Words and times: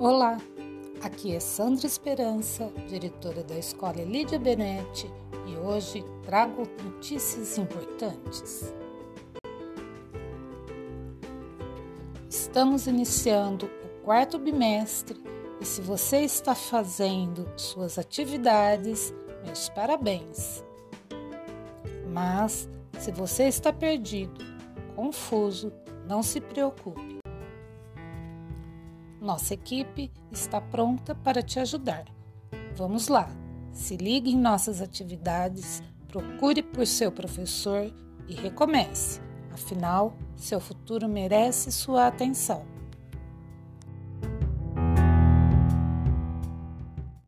Olá, 0.00 0.38
aqui 1.02 1.34
é 1.34 1.40
Sandra 1.40 1.84
Esperança, 1.84 2.72
diretora 2.88 3.42
da 3.42 3.58
Escola 3.58 4.04
Lídia 4.04 4.38
Benetti, 4.38 5.10
e 5.44 5.56
hoje 5.56 6.04
trago 6.22 6.62
notícias 6.84 7.58
importantes. 7.58 8.72
Estamos 12.30 12.86
iniciando 12.86 13.66
o 13.66 14.04
quarto 14.04 14.38
bimestre 14.38 15.20
e 15.60 15.64
se 15.64 15.80
você 15.80 16.18
está 16.18 16.54
fazendo 16.54 17.50
suas 17.56 17.98
atividades, 17.98 19.12
meus 19.44 19.68
parabéns. 19.70 20.64
Mas 22.08 22.68
se 23.00 23.10
você 23.10 23.48
está 23.48 23.72
perdido, 23.72 24.44
confuso, 24.94 25.72
não 26.06 26.22
se 26.22 26.40
preocupe 26.40 27.17
nossa 29.20 29.54
equipe 29.54 30.10
está 30.30 30.60
pronta 30.60 31.14
para 31.14 31.42
te 31.42 31.58
ajudar. 31.58 32.04
Vamos 32.76 33.08
lá! 33.08 33.28
Se 33.72 33.96
ligue 33.96 34.30
em 34.30 34.38
nossas 34.38 34.80
atividades, 34.80 35.82
procure 36.08 36.62
por 36.62 36.86
seu 36.86 37.12
professor 37.12 37.92
e 38.26 38.34
recomece. 38.34 39.20
Afinal, 39.52 40.16
seu 40.36 40.60
futuro 40.60 41.08
merece 41.08 41.70
sua 41.70 42.06
atenção. 42.06 42.77